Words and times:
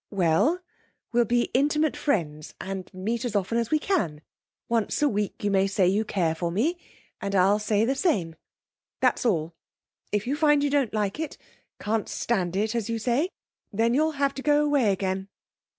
'Well, 0.09 0.61
we'll 1.13 1.25
be 1.25 1.51
intimate 1.53 1.95
friends, 1.95 2.55
and 2.59 2.91
meet 2.91 3.23
as 3.23 3.35
often 3.35 3.59
as 3.59 3.69
we 3.69 3.77
can. 3.77 4.23
Once 4.67 5.03
a 5.03 5.07
week 5.07 5.43
you 5.43 5.51
may 5.51 5.67
say 5.67 5.87
you 5.87 6.03
care 6.05 6.33
for 6.33 6.49
me, 6.49 6.79
and 7.21 7.35
I'll 7.35 7.59
say 7.59 7.85
the 7.85 7.93
same. 7.93 8.35
That's 8.99 9.27
all. 9.27 9.53
If 10.11 10.25
you 10.25 10.35
find 10.35 10.63
you 10.63 10.71
don't 10.71 10.91
like 10.91 11.19
it 11.19 11.37
can't 11.79 12.09
stand 12.09 12.55
it, 12.55 12.73
as 12.73 12.89
you 12.89 12.97
say 12.97 13.29
then 13.71 13.93
you'll 13.93 14.13
have 14.13 14.33
to 14.33 14.41
go 14.41 14.65
away 14.65 14.91
again.' 14.91 15.27